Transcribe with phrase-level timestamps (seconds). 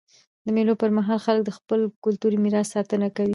[0.45, 3.29] د مېلو پر مهال خلک د خپل کلتوري میراث ساتنه کوي.